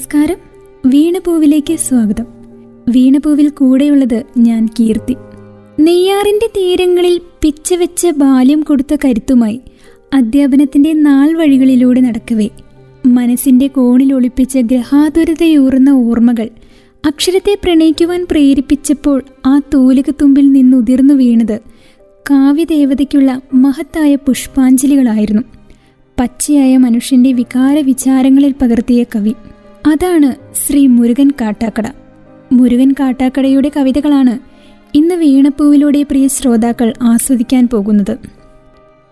[0.00, 0.36] നമസ്കാരം.
[0.86, 2.26] വീണപൂവിലേക്ക് സ്വാഗതം.
[2.88, 5.16] വീണപൂവിൽ കൂടെയുള്ളത് ഞാൻ കീർത്തി.
[5.80, 9.60] നെയ്യാറിന്റെ തീരങ്ങളിൽ പിച്ചവെച്ച ബാല്യം കൊടുത്ത കരുത്തുമായി
[10.14, 12.48] അധ്യാപനത്തിന്റെ നാൾ വഴികളിലൂടെ നടക്കവേ.
[13.06, 16.48] മനസ്സിന്റെ കോണിൽ ഒളിപ്പിച്ച ഗ്രഹാതുരതയൂറുന്ന ഓർമ്മകൾ
[17.06, 21.60] അക്ഷരത്തെ പ്രണയിക്കുവാൻ പ്രേരിപ്പിച്ചപ്പോൾ ആ തൂലികത്തുമ്പിൽ നിന്നുതിർന്നു വീണത്
[22.30, 25.42] കാവ്യദേവതയ്ക്കുള്ള മഹത്തായ പുഷ്പാഞ്ജലികളായിരുന്നു.
[26.20, 29.34] പച്ചയായ മനുഷ്യന്റെ വികാര വിചാരങ്ങളിൽ പകർത്തിയ കവി.
[29.86, 31.86] അതാണ് ശ്രീ മുരുകൻ കാട്ടാക്കട.
[32.52, 34.38] മുരുകൻ കാട്ടാക്കടയുടെ കവിതകളാണ്
[34.94, 38.18] ഇന്ന് വീണപ്പൂവിലൂടെ പ്രിയ ശ്രോതാക്കൾ ആസ്വദിക്കാൻ പോകുന്നത്.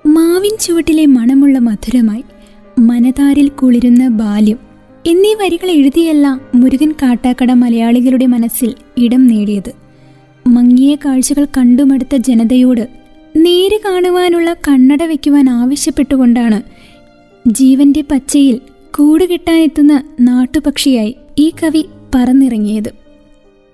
[0.06, 2.24] മാവിൻ ചുവട്ടിലെ മണമുള്ള മധുരമായി
[2.78, 4.58] മനതാരിൽ കുളിരുന്ന ബാല്യം
[5.06, 9.72] എന്നീ വരികൾ എഴുതിയല്ല മുരുകൻ കാട്ടാക്കട മലയാളികളുടെ മനസ്സിൽ ഇടം നേടിയത്.
[10.46, 12.88] മങ്ങിയ കാഴ്ചകൾ കണ്ടുമടുത്ത ജനതയോട്
[13.36, 16.62] നേര് കാണുവാനുള്ള കണ്ണട വയ്ക്കുവാൻ ആവശ്യപ്പെട്ടുകൊണ്ടാണ്
[17.46, 18.60] ജീവന്റെ പച്ചയിൽ
[18.96, 22.92] കൂടുകെട്ടാനെത്തുന്ന നാട്ടുപക്ഷിയായി ഈ കവി പറന്നിറങ്ങിയത്.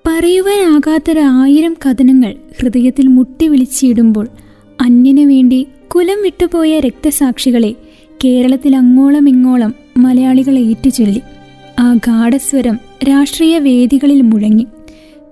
[0.07, 4.29] പറയുവാനാകാത്തൊരായിരം കഥനങ്ങൾ ഹൃദയത്തിൽ മുട്ടി വിളിച്ചിടുമ്പോൾ
[4.81, 7.75] അന്യനു വേണ്ടി കുലം വിട്ടുപോയ രക്തസാക്ഷികളെ
[8.25, 11.21] കേരളത്തിൽ അങ്ങോളം ഇങ്ങോളം മലയാളികൾ ഏറ്റുചൊല്ലി.
[11.79, 14.67] ആ ഗാഠസ്വരം രാഷ്ട്രീയ വേദികളിൽ മുഴങ്ങി.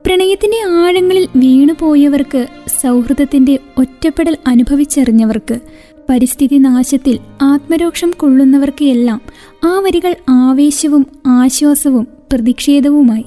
[0.06, 2.46] പ്രണയത്തിന്റെ ആഴങ്ങളിൽ വീണുപോയവർക്ക്
[2.82, 5.60] സൗഹൃദത്തിന്റെ ഒറ്റപ്പെടൽ അനുഭവിച്ചറിഞ്ഞവർക്ക്
[6.12, 9.20] പരിസ്ഥിതി നാശത്തിൽ ആത്മരോക്ഷം കൊള്ളുന്നവർക്ക് എല്ലാം
[9.64, 13.24] ആ വരികൾ ആവേശവും ആശ്വാസവും പ്രതിഷേധവുമായി.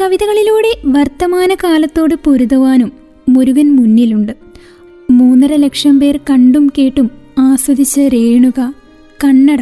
[0.00, 2.92] കവിതകളിലൂടെ വർത്തമാനകാലത്തോട് പൊരുതുവാനും
[3.28, 4.32] മുരുകൻ മുന്നിലുണ്ട്.
[5.10, 8.74] മൂന്നര ലക്ഷം പേർ കണ്ടും കേട്ടും ആസ്വദിച്ച രേണുക
[9.24, 9.60] കണ്ണട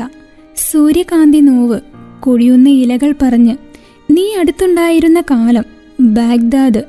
[0.56, 1.80] സൂര്യകാന്തി നോവ്
[2.20, 3.56] കൊഴിയുന്ന ഇലകൾ പറഞ്ഞ്
[4.10, 5.64] നീ അടുത്തുണ്ടായിരുന്ന കാലം
[6.00, 6.82] ബാഗ്ദാദ്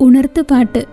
[0.00, 0.84] ഉണർത്തുപാട്ട്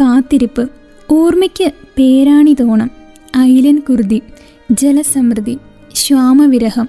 [0.00, 0.70] കാത്തിരിപ്പ്
[1.10, 3.03] ഓർമ്മയ്ക്ക് പേരാണി തോണം.
[3.36, 4.22] ഐലൻ കുർദി
[4.72, 5.58] ജലസമൃദ്ധി
[5.94, 6.88] ശ്വാമവിരഹം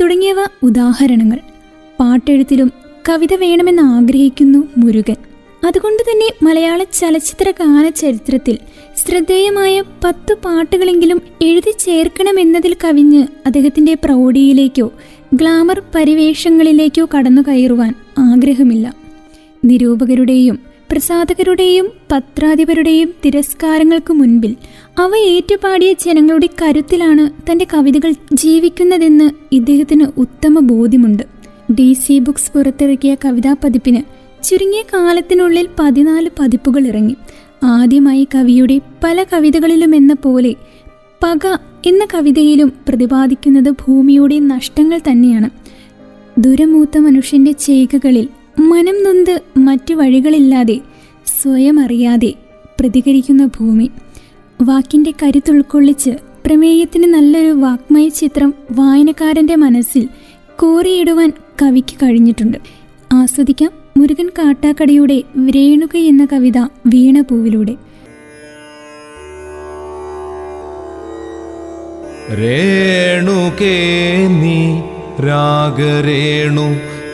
[0.00, 1.38] തുടങ്ങിയവ ഉദാഹരണങ്ങൾ.
[2.00, 2.72] പാട്ടെഴുത്തിലും
[3.08, 5.16] കവിത വേണമെന്ന് ആഗ്രഹിക്കുന്നു മുരുകൻ.
[5.66, 8.58] അതുകൊണ്ട് തന്നെ മലയാള ചലച്ചിത്ര ഗാന ചരിത്രത്തിൽ
[8.96, 14.92] ശ്രദ്ധേയമായ പത്തു പാട്ടുകളെങ്കിലും എഴുതി ചേർക്കണമെന്നതിൽ കവിഞ്ഞ് അദ്ദേഹത്തിന്റെ പ്രൗഢിയിലേക്കോ
[15.34, 18.96] ഗ്ലാമർ പരിവേഷങ്ങളിലേക്കോ കടന്നു കയറുവാൻ ആഗ്രഹമില്ല.
[19.64, 24.56] നിരൂപകരുടെയും പ്രസാധകരുടെയും പത്രാധിപരുടെയും തിരസ്കാരങ്ങൾക്ക് മുൻപിൽ
[24.98, 31.22] അവ ഏറ്റുപാടിയ ജനങ്ങളുടെ കരുത്തിലാണ് തന്റെ കവിതകൾ ജീവിക്കുന്നതെന്ന് ഇദ്ദേഹത്തിന് ഉത്തമ ബോധ്യമുണ്ട്.
[31.72, 34.02] ഡി സി ബുക്സ് പുറത്തിറക്കിയ കവിതാ പതിപ്പിന്
[34.42, 37.16] ചുരുങ്ങിയ കാലത്തിനുള്ളിൽ പതിനാല് പതിപ്പുകൾ ഇറങ്ങി.
[37.64, 40.54] ആദ്യമായി കവിയുടെ പല കവിതകളിലും എന്ന പോലെ
[41.22, 41.46] പക
[41.86, 45.50] എന്ന കവിതയിലും പ്രതിപാദിക്കുന്നത് ഭൂമിയുടെ നഷ്ടങ്ങൾ തന്നെയാണ്.
[46.38, 48.28] ദുരമൂത്ത മനുഷ്യന്റെ ചെയ്കകളിൽ
[48.58, 50.80] മനം നൊന്ത് മറ്റു വഴികളില്ലാതെ
[51.42, 52.34] സ്വയം അറിയാതെ
[52.80, 53.90] പ്രതികരിക്കുന്ന ഭൂമി.
[54.62, 56.10] വാക്കിന്റെ കരുത്തുൾക്കൊള്ളിച്ച്
[56.46, 60.08] പ്രമേയത്തിന് നല്ലൊരു വാക്മയ ചിത്രം വായനക്കാരന്റെ മനസ്സിൽ
[60.56, 61.32] കോറിയിടുവാൻ
[61.62, 62.58] കവിക്ക് കഴിഞ്ഞിട്ടുണ്ട്.
[63.12, 65.22] ആസ്വദിക്കാം മുരുകൻ കാട്ടാക്കടയുടെ
[65.54, 67.76] രേണുക എന്ന കവിത വീണപൂവിലൂടെ.
[72.40, 73.76] രേണുകേ
[74.28, 74.80] നീ
[75.26, 76.66] രാഗരേണു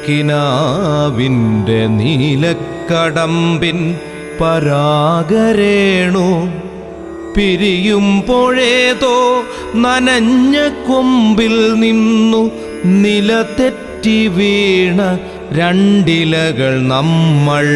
[0.09, 3.79] കിനാവിന്റെ നീലക്കടമ്പിൻ
[4.41, 6.27] പരാഗരേണു.
[7.37, 9.17] പിരിയുമ്പോഴേതോ
[9.75, 10.57] നനഞ്ഞ
[10.89, 12.51] കൊമ്പിൽ നിന്നു
[12.85, 15.19] നിലതെറ്റി വീണ
[15.53, 17.67] രണ്ടിലകൾ നമ്മൾ.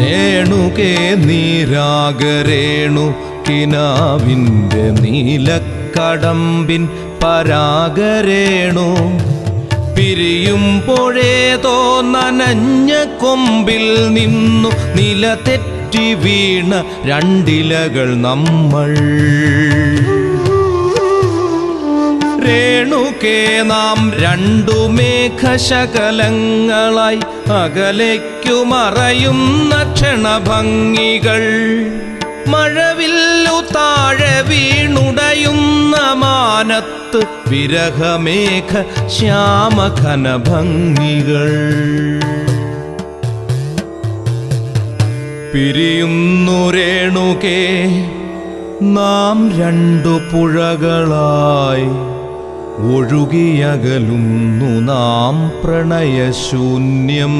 [0.00, 0.94] രേണുകേ
[1.26, 3.06] നീരാഗരേണു
[3.50, 6.88] കിനാവിന്റെ നീലക്കടമ്പിൻ
[7.24, 9.18] പരാഗരേണു.
[9.96, 18.96] പിരിയുമ്പോഴേതോ നനഞ്ഞ കൊമ്പിൽ നിന്നു നില തെറ്റി വീണ രണ്ടിലകൾ നമ്മൾ.
[22.46, 27.20] രേണുകേ നാം രണ്ടു മേഘശകലങ്ങളായി
[27.52, 31.42] അകലേക്കു മറയുന്ന ക്ഷണഭംഗികൾ.
[32.46, 33.19] മഴവില്ലു
[33.76, 37.20] താഴെ വീണുടയുന്ന മാനത്ത്
[37.50, 38.72] വിരഹമേഘ
[39.08, 40.10] ശ്യാമഘനഭംഗികൾ.
[45.54, 47.62] പിരിയുന്നു രേണുകേ
[48.96, 51.88] നാം രണ്ടു പുഴകളായി
[52.92, 57.34] ഒഴുകിയകലുന്നു നാം പ്രണയശൂന്യം.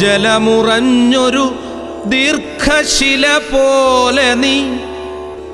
[0.00, 1.46] ജലമുറഞ്ഞൊരു
[2.06, 4.56] ദീർഘശില പോലെ നീ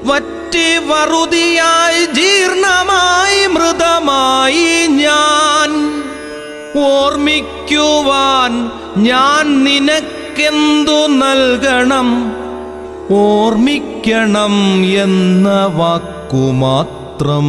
[0.04, 4.70] വറ്റി വറുതിയായി ജീർണമായി മൃതമായി
[5.02, 5.70] ഞാൻ
[6.82, 8.52] ഓർമ്മിക്കുവാൻ
[9.02, 12.08] ഞാൻ നിനക്കെന്തു നൽകണം?
[13.10, 14.54] ഓർമ്മിക്കണം
[15.04, 17.48] എന്ന വാക്കുമാത്രം.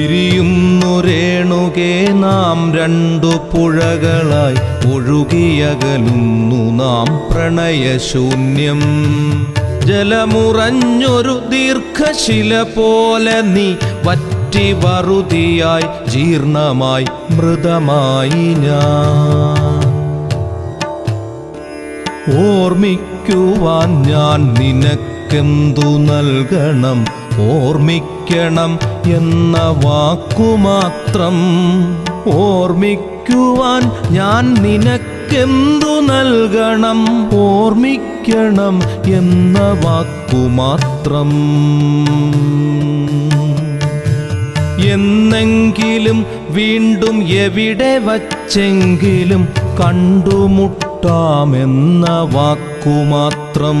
[0.00, 4.56] പിരിയുന്നു രേണുകെ നാം രണ്ടു പുഴകളായി
[4.94, 8.80] ഒഴുകിയകലുന്നു നാം പ്രണയശൂന്യം.
[9.86, 13.74] ജലമുറഞ്ഞൊരു ദീർഘശില പോലെ നീ
[14.04, 19.84] വറ്റി വറുതിയായി ജീർണമായി മൃതമായി ഞാൻ.
[22.46, 27.04] ഓർമ്മിക്കുവാൻ ഞാൻ നിനക്കെന്തു നൽകണം?
[28.30, 28.78] ഓർമ്മിക്കണം
[29.16, 31.36] എന്ന വാക്കുമാത്രം
[32.36, 37.00] ഓർമ്മിക്കുവാൻ ഞാൻ നിനക്കെന്തു നൽകണം?
[37.38, 38.80] ഓർമ്മിക്കണം
[39.14, 41.30] എന്ന വാക്കുമാത്രം.
[44.92, 49.48] എന്നെങ്കിലും വീണ്ടും എവിടെ വച്ചെങ്കിലും
[49.80, 53.80] കണ്ടുമുട്ടാമെന്ന വാക്കുമാത്രം.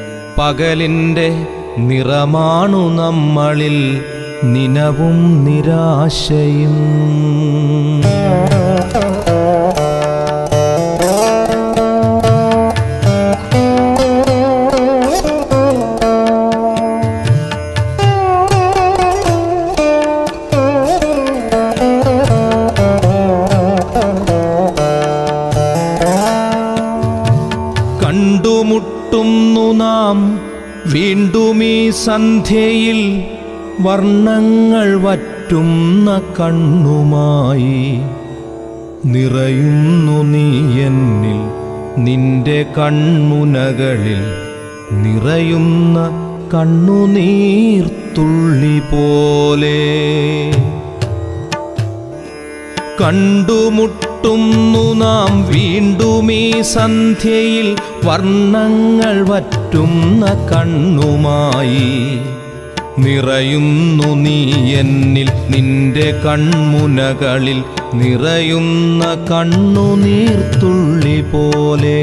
[0.41, 1.27] പകലിന്റെ
[1.87, 3.77] നിറമാണു നമ്മളിൽ
[4.53, 6.77] നിനവും നിരാശയും.
[32.05, 32.99] സന്ധ്യയിൽ
[33.79, 36.07] വർണങ്ങൾ വറ്റുന്ന
[36.39, 37.81] കണ്ണുമായി
[39.05, 40.47] നിറയുന്നു നീ
[40.85, 41.39] എന്നിൽ.
[41.97, 44.23] നിന്റെ കൺമുനകളിൽ
[45.03, 45.97] നിറയുന്ന
[46.53, 47.27] കണ്ണുനീർത്തുള്ളി
[48.91, 49.79] പോലെ
[54.23, 57.67] കണ്ടുമുട്ടുന്നു നാം വീണ്ടും ഈ സന്ധ്യയിൽ
[58.07, 61.87] വർണങ്ങൾ വറ്റുന്ന കണ്ണുമായി.
[63.03, 64.37] നിറയുന്നു നീ
[64.81, 67.59] എന്നിൽ നിന്റെ കൺമുനകളിൽ
[67.93, 72.01] നിറയുന്ന കണ്ണു നീർത്തുള്ളി പോലെ.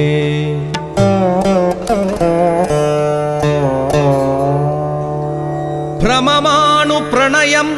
[6.02, 7.68] ഭ്രമമാണു പ്രണയം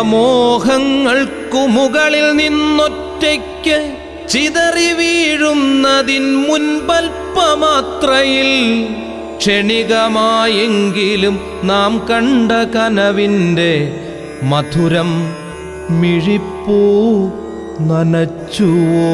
[0.03, 3.95] മോഹങ്ങൾക്കു മുകളിൽ നിന്നൊറ്റയ്ക്ക്
[4.29, 8.51] ചിതറി വീഴുന്നതിൻ മുൻപൽപ്പമാത്രയിൽ
[9.39, 14.03] ക്ഷണികമായെങ്കിലും നാം കണ്ട കനവിന്റെ
[14.43, 15.11] മധുരം
[16.01, 16.81] മിഴിപ്പൂ
[17.89, 19.09] നനച്ചുവോ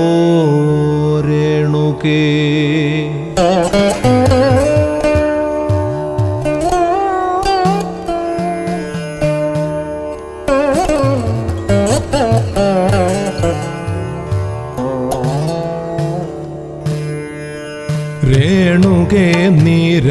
[1.29, 2.23] രേണുകേ.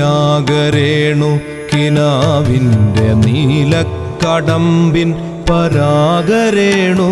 [0.02, 1.30] നീരാഗരേണു
[1.72, 5.10] കിനാവിന്റെ നീലക്കടമ്പിൻ
[5.50, 7.10] പരാഗരേണു.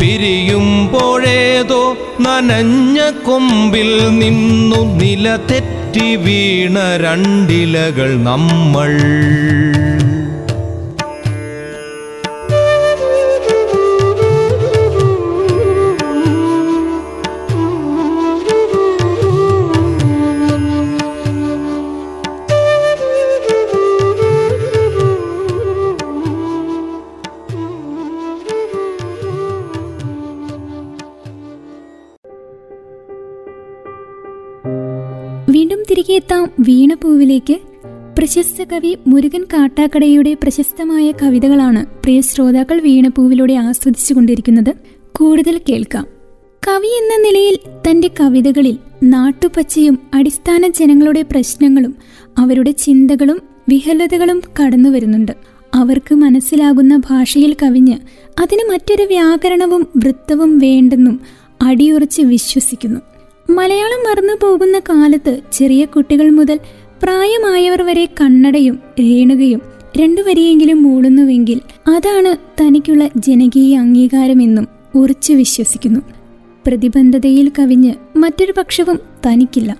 [0.00, 1.82] പിരിയുമ്പോഴേതോ
[2.20, 8.92] നനഞ്ഞ കൊമ്പിൽ നിന്നു നില തെറ്റി വീണ രണ്ടിലകൾ നമ്മൾ.
[35.98, 37.58] തിരികെ എത്താം വീണപൂവിലേക്ക്.
[38.18, 44.74] പ്രശസ്ത കവി മുരുകൻ കാട്ടാക്കടയുടെ പ്രശസ്തമായ കവിതകളാണ് പ്രിയ ശ്രോതാക്കൾ വീണപൂവിലൂടെ ആസ്വദിച്ചു കൊണ്ടിരിക്കുന്നത്.
[45.16, 46.06] കൂടുതൽ കേൾക്കാം.
[46.68, 47.58] കവി എന്ന നിലയിൽ
[47.90, 51.96] തന്റെ കവിതകളിൽ നാട്ടുപച്ചയും അടിസ്ഥാന ജനങ്ങളുടെ പ്രശ്നങ്ങളും
[52.38, 55.32] അവരുടെ ചിന്തകളും വിഹലതകളും കടന്നു വരുന്നുണ്ട്.
[55.74, 57.96] അവർക്ക് മനസ്സിലാകുന്ന ഭാഷയിൽ കവിഞ്ഞ്
[58.40, 61.20] അതിന് മറ്റൊരു വ്യാകരണവും വൃത്തവും വേണ്ടെന്നും
[61.62, 63.00] അടിയുറച്ച് വിശ്വസിക്കുന്നു.
[63.48, 66.58] മലയാളം മറന്നു പോകുന്ന കാലത്ത് ചെറിയ കുട്ടികൾ മുതൽ
[67.02, 69.60] പ്രായമായവർ വരെ കണ്ണടയും രേണുകയും
[69.96, 76.00] രണ്ടു വരിയെങ്കിലും മൂടുന്നുവെങ്കിൽ അതാണ് തനിക്കുള്ള ജനകീയ അംഗീകാരമെന്നും ഉറച്ചു വിശ്വസിക്കുന്നു.
[76.66, 79.76] പ്രതിബന്ധതയിൽ കവിഞ്ഞ് മറ്റൊരു പക്ഷവും തനിക്കില്ല.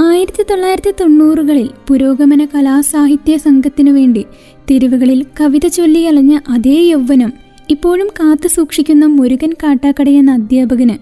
[0.00, 4.24] ആയിരത്തി തൊള്ളായിരത്തി തൊണ്ണൂറുകളിൽ പുരോഗമന കലാസാഹിത്യ സംഘത്തിനു വേണ്ടി
[4.70, 7.32] തെരുവുകളിൽ കവിത ചൊല്ലി അലഞ്ഞ അതേ യൗവനം
[7.70, 10.96] ഇപ്പോഴും കാത്തു സൂക്ഷിക്കുന്ന മുരുകൻ കാട്ടാക്കടയെന്ന അധ്യാപകന്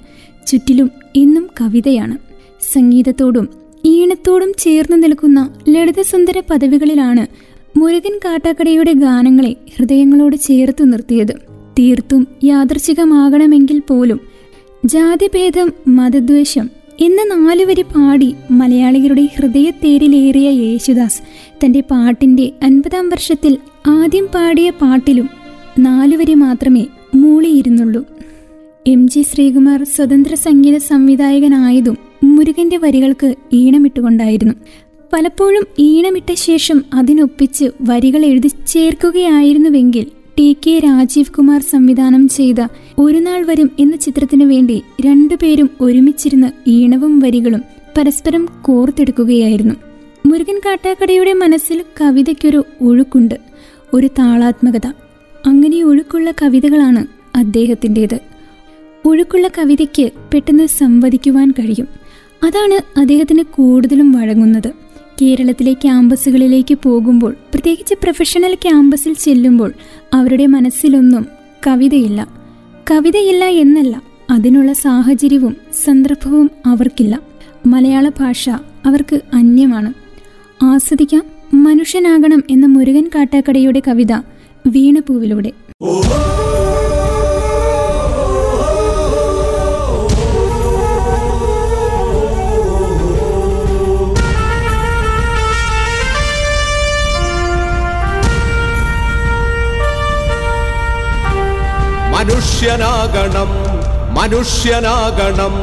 [0.47, 2.19] ചുറ്റിലും ഇന്നും കവിതയാണ്.
[2.73, 3.49] സംഗീതത്തോടും
[3.85, 7.27] ഈണത്തോടും ചേർന്ന് നിൽക്കുന്ന ലളിതസുന്ദര പദവികളിലാണ്
[7.79, 11.35] മുരുകൻ കാട്ടാക്കടയുടെ ഗാനങ്ങളെ ഹൃദയങ്ങളോട് ചേർത്തു നിർത്തിയത്.
[11.79, 14.21] തീർത്തും യാദർച്ഛികമാകണമെങ്കിൽ പോലും
[14.85, 16.71] ജാതിഭേദം മതദ്വേഷം
[17.01, 21.23] എന്ന നാലുവരി പാടി മലയാളികളുടെ ഹൃദയത്തേരിലേറിയ യേശുദാസ്
[21.65, 25.31] തന്റെ പാട്ടിന്റെ അൻപതാം വർഷത്തിൽ ആദ്യം പാടിയ പാട്ടിലും
[25.79, 28.07] നാലുവരി മാത്രമേ മൂളിയിരുന്നുള്ളൂ.
[28.87, 34.55] എം ജി ശ്രീകുമാർ സ്വതന്ത്ര സംഗീത സംവിധായകനായതും മുരുകന്റെ വരികൾക്ക് ഈണമിട്ടുകൊണ്ടായിരുന്നു.
[35.13, 40.07] പലപ്പോഴും ഈണമിട്ട ശേഷം അതിനൊപ്പിച്ച് വരികൾ എഴുതി ചേർക്കുകയായിരുന്നുവെങ്കിൽ
[40.39, 42.67] ടി കെ രാജീവ് കുമാർ സംവിധാനം ചെയ്ത
[42.99, 47.63] ഒരു നാൾ വരും എന്ന ചിത്രത്തിനു വേണ്ടി രണ്ടുപേരും ഒരുമിച്ചിരുന്ന് ഈണവും വരികളും
[47.99, 49.75] പരസ്പരം കോർത്തെടുക്കുകയായിരുന്നു.
[50.27, 53.35] മുരുകൻ കാട്ടാക്കടയുടെ മനസ്സിൽ കവിതയ്ക്കൊരു ഒഴുക്കുണ്ട്
[53.93, 54.87] ഒരു താളാത്മകത.
[55.47, 58.34] അങ്ങനെ ഒഴുക്കുള്ള കവിതകളാണ് അദ്ദേഹത്തിന്റെത്.
[59.07, 61.89] ഒഴുക്കുള്ള കവിതയ്ക്ക് പെട്ടെന്ന് സംവദിക്കുവാൻ കഴിയും.
[62.43, 64.73] അതാണ് അദ്ദേഹത്തിന് കൂടുതലും വഴങ്ങുന്നത്.
[65.23, 69.73] കേരളത്തിലെ ക്യാമ്പസുകളിലേക്ക് പോകുമ്പോൾ പ്രത്യേകിച്ച് പ്രൊഫഷണൽ ക്യാമ്പസിൽ ചെല്ലുമ്പോൾ
[70.15, 71.27] അവരുടെ മനസ്സിലൊന്നും
[71.67, 72.29] കവിതയില്ല.
[72.91, 77.21] കവിതയില്ല എന്നല്ല അതിനുള്ള സാഹചര്യവും സന്ദർഭവും അവർക്കില്ല.
[77.67, 78.49] മലയാള ഭാഷ
[78.85, 79.93] അവർക്ക് അന്യമാണ്.
[80.65, 81.23] ആസ്വദിക്കാം
[81.55, 84.13] മനുഷ്യനാകണം എന്ന മുരുകൻ കാട്ടാക്കടയുടെ കവിത
[84.67, 85.53] വീണപൂവിലൂടെ.
[102.25, 103.51] മനുഷ്യനാകണം
[104.15, 105.55] മനുഷ്യനാകണം.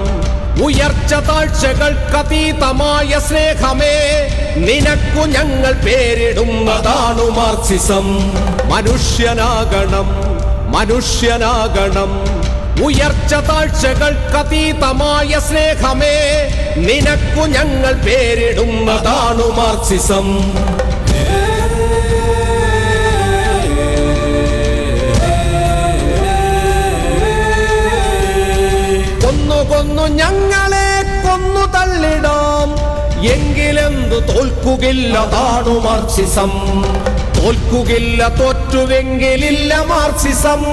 [0.64, 3.96] ഉയർച്ച താഴ്ചകൾക്കതീതമായ സ്നേഹമേ
[4.68, 8.08] നിനക്കു ഞങ്ങൾ പേരിടുന്നതാണു മാർസിസം
[8.70, 10.08] മനുഷ്യനാകണം
[10.72, 12.12] മനുഷ്യനാകണം.
[12.86, 16.16] ഉയർച്ച താഴ്ചകൾക്കതീതമായ സ്നേഹമേ
[16.88, 20.28] നിനക്കു ഞങ്ങൾ പേരിടുന്നതാണു മാർക്സിസം.
[29.72, 30.88] കൊന്നു ഞങ്ങളെ
[31.26, 32.70] കൊന്നു തള്ളിടാം.
[33.34, 36.52] എങ്കിലെന്തു തോൽക്കുകില്ല താണു മാർസിസം
[37.38, 40.64] തോൽക്കുകില്ല തോറ്റുവെങ്കിലില്ല മാർക്സിസം.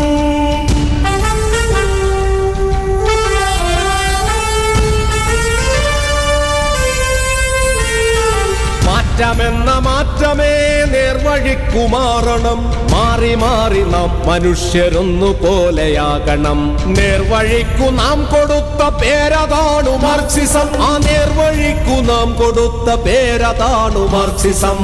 [9.19, 10.51] മാറ്റമെന്ന മാറ്റമേ
[10.93, 12.61] നേർവഴിക്കു മാറണം
[12.91, 16.61] മാറി മാറി നാം മനുഷ്യരൊന്നു പോലെയാകണം.
[16.95, 20.69] നേർവഴിക്കു നാം കൊടുത്ത പേരതാണു മാർക്സിസം.
[20.87, 24.79] ആ നേർവഴിക്കു നാം കൊടുത്ത പേരതാണു മാർക്സിസം.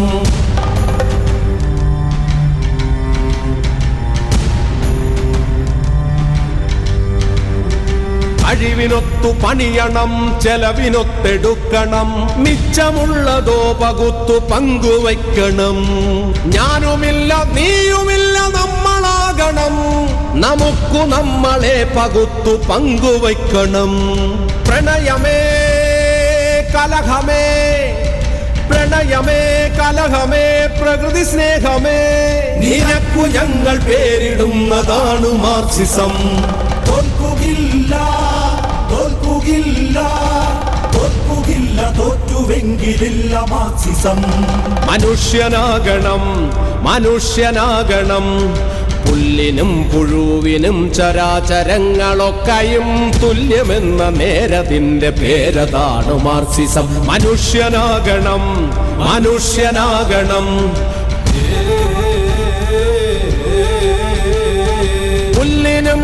[8.54, 12.30] അഴിവിനൊത്തു പണിയണം ചെലവിനൊത്തെടുക്കണം.
[12.37, 15.76] മിച്ചമുള്ളതോ പകുത്തു പങ്കുവയ്ക്കണം.
[16.46, 19.75] ഞാനുമില്ല നീയുമില്ല നമ്മളാകണം.
[20.40, 23.92] നമുക്കു നമ്മളെ പകുത്തു പങ്കുവയ്ക്കണം.
[24.68, 25.40] പ്രണയമേ
[26.75, 27.44] കലഹമേ.
[28.70, 32.00] പ്രണയമേ കലഹമേ പ്രകൃതി സ്നേഹമേ.
[32.61, 36.12] നിനക്കു ഞങ്ങൾ പേരിടുന്നതാണ് മാർസിസം.
[36.87, 37.96] തോൽക്കുകില്ല.
[43.50, 44.22] മാർക്സിസം.
[44.86, 46.50] മനുഷ്യനാകണം
[46.84, 48.24] മനുഷ്യനാകണം.
[49.08, 60.46] പുല്ലിനും പുഴുവിനും ചരാചരങ്ങളൊക്കെയും തുല്യമെന്ന നേരതിന്റെ പേരതാണ് മാർസിസം മനുഷ്യനാകണം മനുഷ്യനാകണം.
[65.36, 66.02] പുല്ലിനും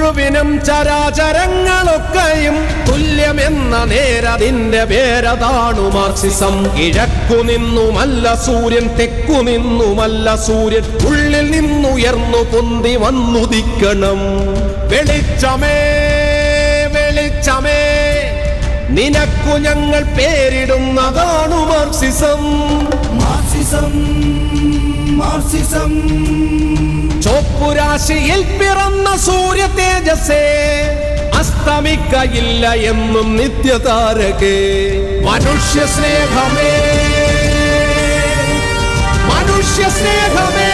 [0.00, 2.56] പുഴുവിനും ചരാചരങ്ങളൊക്കെയും
[2.88, 6.54] തുല്യമെന്ന നേരതിന്റെ പേരതാണു മാർസിസം.
[6.76, 10.84] കിഴക്കു നിന്നുമല്ല സൂര്യൻ തെക്കു നിന്നുമല്ല സൂര്യൻ.
[11.08, 14.20] ഉള്ളിൽ നിന്നുയർന്നു പൊന്തി വന്നുദിക്കണം.
[14.88, 15.76] വെളിച്ചമേ
[16.94, 17.82] വെളിച്ചമേ
[18.90, 22.42] നിനക്കു ഞങ്ങൾ പേരിടുന്നതാണു മാർക്സിസം
[23.30, 23.92] മാർക്സിസം
[25.18, 25.92] മാർസിസം.
[27.24, 30.44] ചോപ്പുരാശിയിൽ പിറന്ന സൂര്യ തേജസേ
[31.38, 34.56] അസ്തമിക്കയില്ല എന്നും നിത്യതാരകേ.
[35.28, 36.72] മനുഷ്യ സ്നേഹമേ
[39.30, 40.72] മനുഷ്യ സ്നേഹമേ.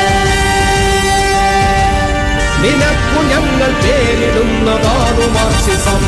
[2.62, 6.00] നിനക്കു ഞങ്ങൾ പേരിടുന്നതാണു മാർക്സിസം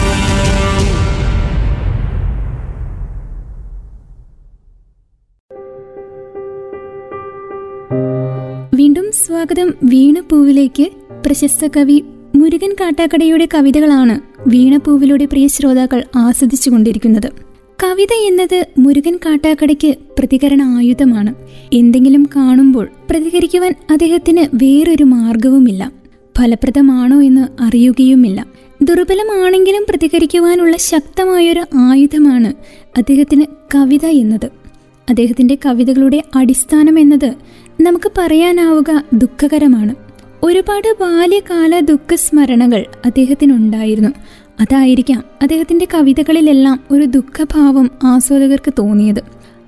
[9.29, 10.87] സ്വാഗതം വീണപ്പൂവിലേക്ക്
[11.27, 12.05] പ്രശസ്ത കവി
[12.37, 17.31] മുരുകൻ കാട്ടാക്കടയുടെ കവിതകളാണ് വീണപ്പൂവിലൂടെ പ്രിയ ശ്രോതാക്കൾ ആസ്വദിച്ചുകൊണ്ടിരിക്കുന്നത്.
[17.85, 21.35] കവിത എന്നത് മുരുകൻ കാട്ടാക്കടയ്ക്ക് പ്രതികരണ ആയുധമാണ്.
[21.73, 25.93] എന്തെങ്കിലും കാണുമ്പോൾ പ്രതികരിക്കുവാൻ അദ്ദേഹത്തിന് വേറൊരു മാർഗവുമില്ല.
[26.39, 28.47] ഫലപ്രദമാണോ എന്ന് അറിയുകയുമില്ല.
[28.83, 32.53] ദുർബലമാണെങ്കിലും പ്രതികരിക്കുവാനുള്ള ശക്തമായൊരു ആയുധമാണ്
[32.97, 34.51] അദ്ദേഹത്തിന് കവിത എന്നത്.
[35.09, 37.35] അദ്ദേഹത്തിന്റെ കവിതകളുടെ അടിസ്ഥാനം എന്നത്
[37.81, 39.95] നമുക്ക് പറയാനാവുക ദുഃഖകരമാണ്.
[40.43, 44.09] ഒരുപാട് ബാല്യകാല ദുഃഖസ്മരണകൾ അദ്ദേഹത്തിനുണ്ടായിരുന്നു.
[44.61, 49.23] അതായിരിക്കാം അദ്ദേഹത്തിന്റെ കവിതകളിലെല്ലാം ഒരു ദുഃഖഭാവം ആസ്വാദകർക്ക് തോന്നിയത്.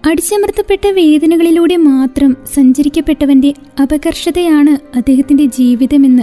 [0.06, 6.22] അടിച്ചമർത്തപ്പെട്ട വേദനകളിലൂടെ മാത്രം സഞ്ചരിക്കപ്പെട്ടവന്റെ അപകർഷതയാണ് അദ്ദേഹത്തിന്റെ ജീവിതമെന്ന്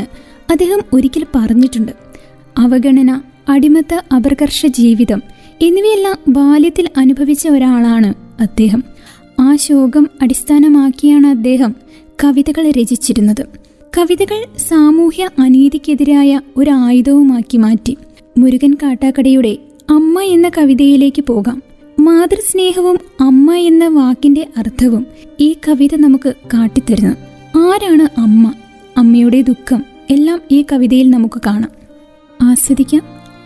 [0.52, 1.92] അദ്ദേഹം ഒരിക്കൽ പറഞ്ഞിട്ടുണ്ട്.
[2.58, 5.22] അവഗണന അടിമത്ത അപകർഷ ജീവിതം
[5.62, 8.97] എന്നിവയെല്ലാം ബാല്യത്തിൽ അനുഭവിച്ച ഒരാളാണ് അദ്ദേഹം.
[9.40, 11.76] ആ ശോകം അടിസ്ഥാനമാക്കിയാണ് അദ്ദേഹം
[12.24, 13.46] കവിതകൾ രചിച്ചിരുന്നത്.
[13.98, 17.98] കവിതകൾ സാമൂഹ്യ അനീതിക്കെതിരായ ഒരു ആയുധവുമാക്കി മാറ്റി.
[18.38, 19.58] മുരുകൻ കാട്ടാക്കടയുടെ
[19.90, 21.64] അമ്മ എന്ന കവിതയിലേക്ക് പോകാം.
[22.00, 25.06] മാതൃസ്നേഹവും അമ്മ എന്ന വാക്കിന്റെ അർത്ഥവും
[25.40, 27.16] ഈ കവിത നമുക്ക് കാട്ടിത്തരുന്നു.
[27.60, 28.54] ആരാണ് അമ്മ?
[28.98, 31.72] അമ്മയുടെ ദുഃഖം എല്ലാം ഈ കവിതയിൽ നമുക്ക് കാണാം.
[32.42, 33.02] ആസ്വദിക്കാം.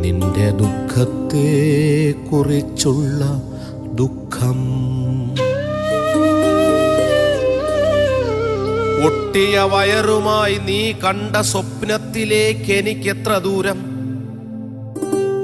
[0.00, 3.42] നിന്റെ ദുഃഖത്തെ കുറിച്ചുള്ള
[3.94, 4.84] ദുഃഖം.
[9.04, 13.93] ഒട്ടിയ വയറുമായി നീ കണ്ട സ്വപ്നത്തിലേക്ക് എനിക്കെത്ര ദൂരം?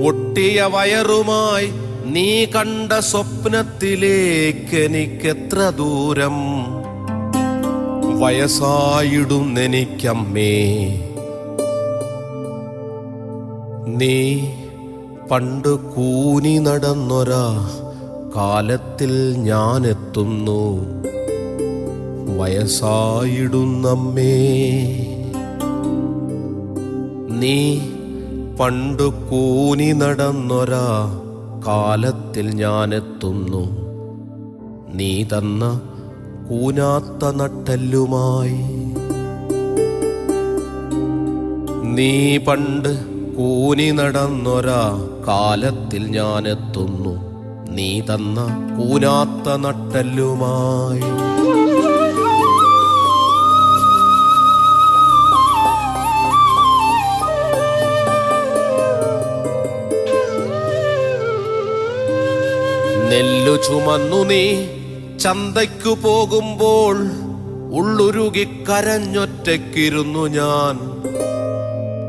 [0.06, 1.68] ഒട്ടിയ വയറുമായി
[2.14, 6.38] നീ കണ്ട സ്വപ്നത്തിലേക്ക് എനിക്കെത്ര ദൂരം
[8.22, 10.54] വയസ്സായിടുന്നെനിക്കമ്മേ
[13.98, 14.16] നീ
[15.30, 17.46] പണ്ട് കൂനി നടന്നൊരാ
[18.36, 20.62] കാലത്തിൽ ഞാൻ എത്തുന്നു
[22.40, 24.34] വയസ്സായിടുന്നമ്മേ.
[27.40, 27.56] നീ
[28.60, 31.10] പണ്ട് കൂനി നടന്നൊരാ
[31.66, 33.62] കാലത്തിൽ ഞാനെത്തുന്നു.
[34.94, 35.80] നീ തന്ന
[36.50, 38.60] കൂനാത്ത നട്ടല്ലുമായി.
[41.94, 43.04] നീ പണ്ട്
[43.36, 47.16] കൂനി നടന്നൊരാ കാലത്തിൽ ഞാനെത്തുന്നു.
[47.70, 48.46] നീ തന്ന
[48.78, 51.29] കൂനാത്ത നട്ടല്ലുമായി.
[63.10, 64.64] നെല്ലു ചുമന്നു നീ.
[65.18, 66.96] ചന്തയ്ക്കു പോകുമ്പോൾ
[67.72, 70.90] ഉള്ളുരുകി കരഞ്ഞൊറ്റയ്ക്കിരുന്നു ഞാൻ.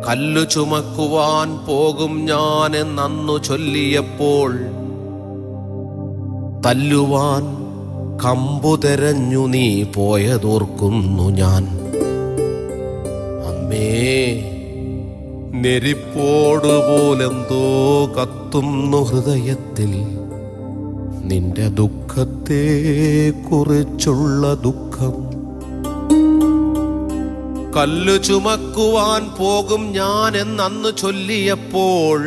[0.07, 4.51] കല്ലു ചുമക്കുവാൻ പോകും ഞാൻ എന്നന്നു ചൊല്ലിയപ്പോൾ
[6.65, 7.43] തല്ലുവാൻ
[8.23, 11.63] കമ്പു തെരഞ്ഞു നീ പോയതോർക്കുന്നു ഞാൻ.
[13.49, 13.91] അമ്മേ
[15.61, 16.45] നെരിപ്പോടുപോലെന്തോ
[18.17, 20.20] കത്തുന്നു ഹൃദയത്തിൽ.
[21.23, 22.63] നിന്റെ ദുഃഖത്തെ
[23.31, 25.31] കുറിച്ചുള്ള ദുഃഖം.
[27.71, 32.23] കല്ലു ചുമക്കുവാൻ പോകും ഞാൻ എന്നന്ന് ചൊല്ലിയപ്പോൾ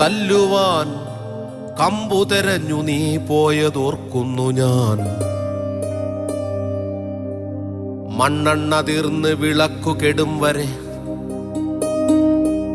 [0.00, 1.12] തല്ലുവാൻ
[1.80, 4.98] കമ്പു തെരഞ്ഞു നീ പോയതോർക്കുന്നു ഞാൻ.
[8.18, 10.68] മണ്ണെണ്ണ തീർന്ന് വിളക്കു കെടും വരെ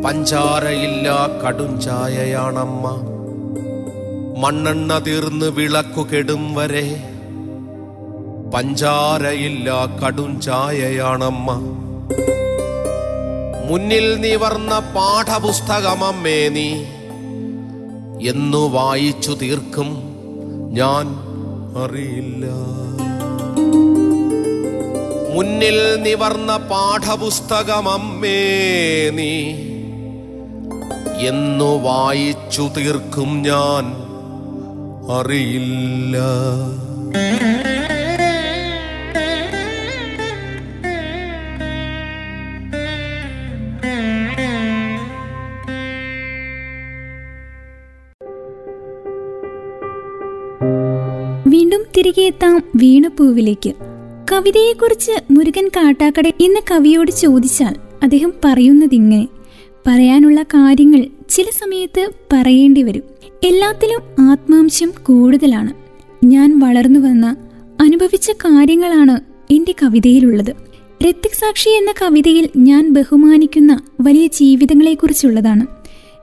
[0.02, 3.17] പഞ്ചാരയില്ല കടും ചായയാണമ്മ.
[4.40, 7.12] മണ്ണെണ്ണ തീർന്ന് വിളക്കു കെടും വരെ.
[8.54, 11.52] പഞ്ചാരയില്ല കടും ചായയാണമ്മ.
[13.70, 16.84] മുന്നിൽ നിവർന്ന പാഠപുസ്തകമമ്മേ നീ.
[18.28, 20.02] എന്നു വായിച്ചു തീർക്കും
[20.72, 21.06] ഞാൻ
[21.84, 22.46] അറിയില്ല.
[25.34, 27.50] മുന്നിൽ നിവർന്ന പാഠപുസ്തകമമ്മേ
[29.10, 29.52] നീ.
[31.26, 34.07] എന്നു വായിച്ചു തീർക്കും ഞാൻ
[35.10, 36.16] അറിയില്ല.
[51.48, 53.72] വീണ്ടും തിരികെ എത്താം വീണുപൂവിലേക്ക്.
[54.32, 59.37] കവിതയെക്കുറിച്ച് മുരുകൻ കാട്ടാക്കട എന്ന കവിയോട് ചോദിച്ചാൽ അദ്ദേഹം പറയുന്നതിങ്ങനെ.
[59.86, 63.02] പറയാനുള്ള കാര്യങ്ങൾ ചില സമയത്ത് പറയേണ്ടി വരും.
[63.44, 65.72] എല്ലാത്തിലും ആത്മാംശം കൂടുതലാണ്.
[66.24, 67.36] ഞാൻ വളർന്നു വന്ന
[67.80, 70.50] അനുഭവിച്ച കാര്യങ്ങളാണ് എന്റെ കവിതയിലുള്ളത്.
[71.02, 75.66] ഋത്തിക് സാക്ഷി എന്ന കവിതയിൽ ഞാൻ ബഹുമാനിക്കുന്ന വലിയ ജീവിതങ്ങളെക്കുറിച്ചുള്ളതാണ്.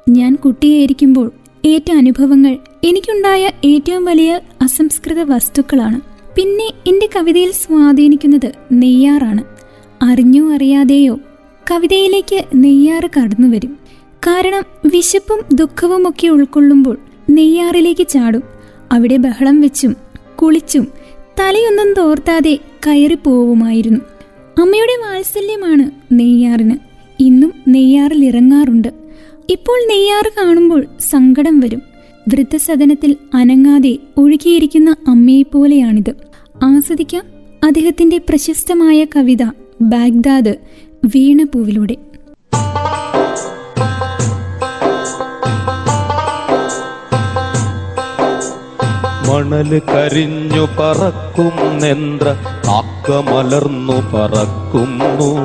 [0.09, 1.31] ഞാൻ കുട്ടിയായിരിക്കുമ്പോൾ
[1.65, 6.01] ഏറ്റ അനുഭവങ്ങൾ എനിക്കുണ്ടായ ഏറ്റവും വലിയ അസംസ്കൃത വസ്തുക്കളാണ്.
[6.35, 9.43] പിന്നെ എന്റെ കവിതയിൽ സ്വാധീനിക്കുന്നത് നെയ്യാറാണ്.
[10.01, 11.19] അറിഞ്ഞോ അറിയാതെയോ
[11.71, 13.77] കവിതയിലേക്ക് നെയ്യാറ് കടന്നു വരും.
[14.27, 16.97] കാരണം വിശപ്പും ദുഃഖവും ഒക്കെ ഉൾക്കൊള്ളുമ്പോൾ
[17.29, 18.43] നെയ്യാറിലേക്ക് ചാടും.
[18.91, 19.95] അവിടെ ബഹളം വെച്ചും
[20.35, 20.87] കുളിച്ചും
[21.39, 23.99] തലയൊന്നും തോർത്താതെ കയറി പോവുമായിരുന്നു
[24.61, 26.75] അമ്മയുടെ വാത്സല്യമാണ് നെയ്യാറിന്.
[27.19, 28.87] ഇന്നും നെയ്യാറിൽ ഇറങ്ങാറുണ്ട്.
[29.49, 31.81] ഇപ്പോൾ നെയ്യാറ് കാണുമ്പോൾ സങ്കടം വരും.
[32.33, 36.13] വൃദ്ധസദനത്തിൽ അനങ്ങാതെ ഒഴുകിയിരിക്കുന്ന അമ്മയെപ്പോലെയാണിത്.
[36.63, 37.23] ആസ്വദിക്കാം
[37.63, 39.43] അദ്ദേഹത്തിന്റെ പ്രശസ്തമായ കവിത
[39.81, 40.55] ബാഗ്ദാദ്
[41.13, 41.95] വീണപൂവിലൂടെ
[49.27, 52.27] മണൽ കരിഞ്ഞു പറക്കും നെന്ത്ര
[52.67, 55.35] കാക്ക മലർന്നു പറക്കുന്നു.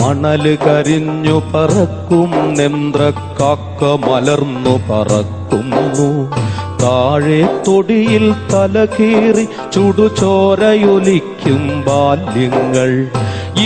[0.00, 3.02] മണൽ കരിഞ്ഞു പറക്കും നെന്ത്ര
[3.40, 6.08] കാക്ക മലർന്നു പറക്കുന്നു.
[6.82, 12.90] താഴെ തൊടിയിൽ തലകീറി ചുടുചോരയൊലിക്കും ബാല്യങ്ങൾ.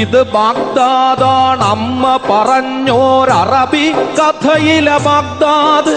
[0.00, 3.86] ഇത് ബാഗ്ദാദാണ് അമ്മ പറഞ്ഞോരറബി
[4.18, 5.94] കഥയിലെ ബാഗ്ദാദ്.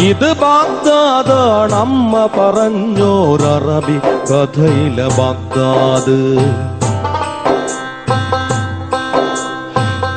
[0.00, 3.98] ഇത് ബാഗ്ദാദാണ് അമ്മ പറഞ്ഞോരറബി
[4.30, 6.18] കഥയിലെ ബാഗ്ദാദ്.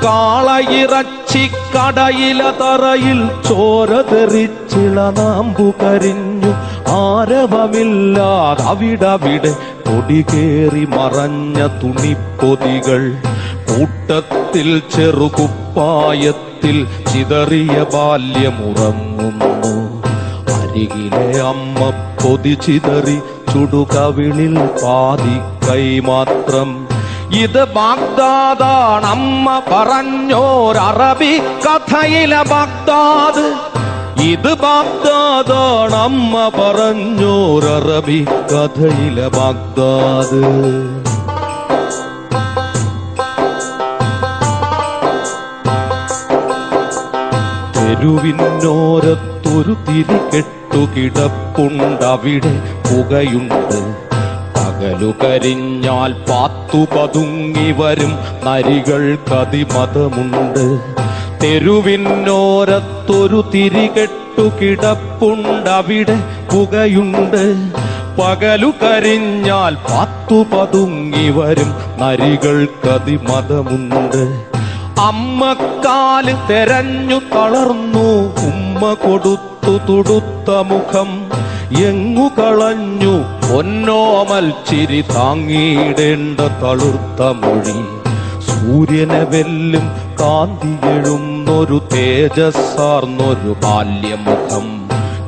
[0.04, 6.52] കാളയിറച്ചി കടയില തറയിൽ ചോര തെറിച്ചിള നാമ്പു കരിഞ്ഞു
[6.90, 9.52] ആരവമില്ലാതവിടവിടെ
[9.88, 13.02] കൊടികേറി മറഞ്ഞ തുണിപ്പൊതികൾ
[13.70, 16.78] കൂട്ടത്തിൽ ചെറുകുപ്പായത്തിൽ
[17.12, 19.74] ചിതറിയ ബാല്യമുറങ്ങുന്നു.
[20.58, 21.80] അരികിലെ അമ്മ
[22.22, 23.18] പൊതി ചിതറി
[23.52, 25.36] ചുടുകവിളിൽ പാതി
[25.68, 26.70] കൈമാത്രം
[27.44, 31.34] ഇത് ബാഗ്ദാദാണ് അമ്മ പറഞ്ഞോരറബി
[31.66, 33.46] കഥയിലെ ബാഗ്ദാദ്.
[34.22, 40.42] ഇത് ബാഗ്ദാദാണ് അമ്മ പറഞ്ഞോരറബി കഥയിലെ ബാഗ്ദാദ്.
[47.78, 52.56] തെരുവിനോരത്തൊരു തിരി കെട്ടുകിടപ്പുണ്ടവിടെ
[52.90, 53.80] പുകയുണ്ട്.
[54.58, 59.18] പകലു കരിഞ്ഞാൽ പാത്തു പതുങ്ങി വരും നരികൾ
[61.44, 67.56] തെരുവിനോരത്തൊരു തിരികെട്ടു കിടപ്പുണ്ടവിടെ പുകയുണ്ട്.
[68.22, 71.74] പകലു കരിഞ്ഞാൽ പത്തു പതുങ്ങി വരും.
[72.00, 74.48] നരികൾ കതിമതമുണ്ട്
[75.02, 78.34] അമ്മക്കാൽ തെരഞ്ഞു തളർന്നു.
[78.48, 81.32] ഉമ്മ കൊടുത്തു തുടുത്ത മുഖം.
[81.78, 83.48] എങ്ങു കളഞ്ഞു?
[83.48, 87.86] പൊന്നോമൽ ചിരി താങ്ങിയിടേണ്ട തളുർത്ത മൊഴി.
[88.48, 94.68] സൂര്യനെ വെല്ലും കാന്തിയെഴുന്നൊരു തേജസ്സാർന്നൊരു ബാല്യമുഖം.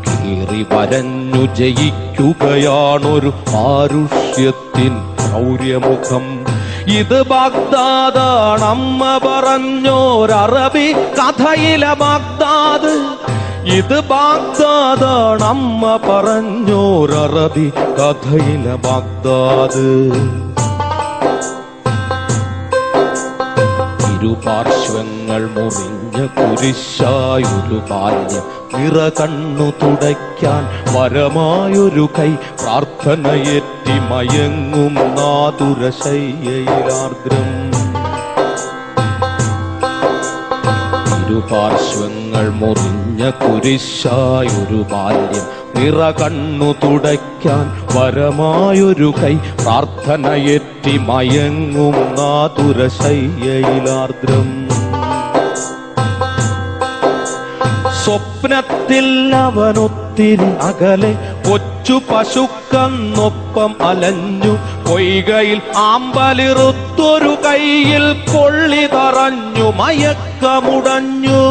[0.05, 6.45] കീറി വരഞ്ഞു ജയിക്കുകയാണൊരു ആരുഷ്യത്തിൻ ശൗര്യമുഖം
[6.99, 12.93] ഇത് ബാഗ്ദാദാണമ്മ പറഞ്ഞോരറബി കഥയിലെ ബാഗ്ദാദ്.
[13.69, 19.87] ഇത് ബാഗ്ദാദാണമ്മ പറഞ്ഞോരറബി കഥയിലെ ബാഗ്ദാദ്.
[24.19, 28.45] ഇരുപാർശ്വങ്ങൾ മുറിഞ്ഞ കുരിശായൊരു ബാല്യം.
[28.75, 30.63] നിറ കണ്ണു തുടയ്ക്കാൻ
[30.95, 32.31] വരമായൊരു കൈ.
[32.61, 37.49] പ്രാർത്ഥനയേറ്റി മയങ്ങും നാതുരശയ്യയിലാർദ്രം
[41.29, 45.45] ഇരുപാർശ്വങ്ങൾ മുറിഞ്ഞ കുരിശായൊരു ബാല്യം.
[45.75, 47.65] നിറ കണ്ണു തുടയ്ക്കാൻ
[47.95, 49.35] വരമായൊരു കൈ.
[49.35, 54.69] പ്രാർത്ഥനയേറ്റി മയങ്ങും ആതുരശയ്യയിലാർദ്രം
[58.03, 61.17] സ്വപ്നത്തിൽ അവനൊത്തിരി അകലെ.
[61.49, 64.57] കൊച്ചു പശുക്കന്നൊപ്പം അലഞ്ഞു
[64.89, 71.41] പൊയ്കയിൽ ആമ്പലിറുത്തൊരു കയ്യിൽ കൊള്ളി തറഞ്ഞു മയക്കമുടഞ്ഞു.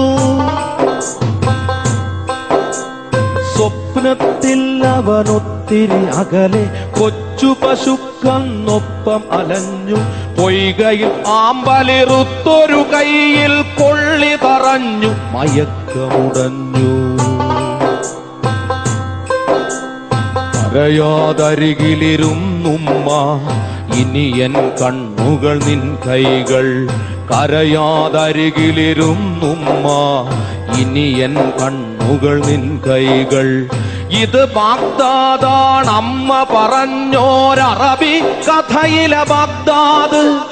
[3.52, 6.64] സ്വപ്നത്തിൽ അവനൊത്തിരി അകലെ
[7.00, 10.00] കൊച്ചു പശുക്കന്നൊപ്പം അലഞ്ഞു
[10.40, 17.17] പൊയ്കയിൽ ആമ്പലിറുത്തൊരു കയ്യിൽ കൊള്ളി തറഞ്ഞു മയക്കമുടഞ്ഞു.
[20.74, 23.10] കരയാതരികിലിരുന്നുമ്മ.
[23.94, 26.88] ഇനി എൻ കണ്ണുകൾ നിൻ കൈകൾ
[27.30, 29.88] കരയാതരികിലിരുന്നുമ്മ.
[30.80, 33.68] ഇനി എൻ കണ്ണുകൾ നിൻ കൈകൾ
[34.10, 40.42] ഇത് ബാഗ്ദാദാണ് അമ്മ പറഞ്ഞോരറബി കഥയിലെ ബാഗ്ദാദ്.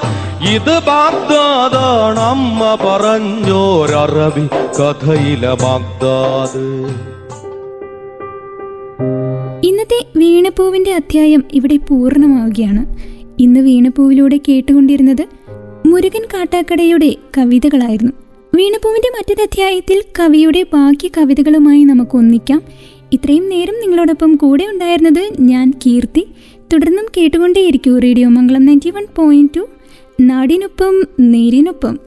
[0.47, 4.49] ഇത് ബാഗ്ദാദാണ് അമ്മ പറഞ്ഞോരറബി
[4.79, 7.16] കഥയിലെ ബാഗ്ദാദ്.
[9.87, 12.85] ഇന്നത്തെ വീണപ്പൂവിന്റെ അധ്യായം ഇവിടെ പൂർണമാവുകയാണ്.
[13.39, 15.25] ഇന്ന് വീണപ്പൂവിലൂടെ കേട്ടുകൊണ്ടിരുന്നത്
[15.87, 18.11] മുരുകൻ കാട്ടാക്കടയുടെ കവിതകളായിരുന്നു.
[18.55, 22.61] വീണപ്പൂവിന്റെ മറ്റൊരു അധ്യായത്തിൽ കവിയുടെ ബാക്കി കവിതകളുമായി നമുക്ക് ഒന്നിക്കാം.
[23.13, 26.27] ഇത്രയും നേരം നിങ്ങളോടൊപ്പം കൂടെ ഉണ്ടായിരുന്നത് ഞാൻ കീർത്തി.
[26.73, 29.67] തുടർന്നും കേട്ടുകൊണ്ടേയിരിക്കൂ radio Mangalam ninety one point two
[30.21, 31.99] നാടിനൊപ്പം നേരിനൊപ്പം.